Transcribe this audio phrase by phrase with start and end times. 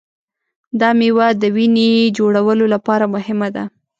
[0.79, 3.63] دا مېوه د وینې جوړولو لپاره مهمه ده.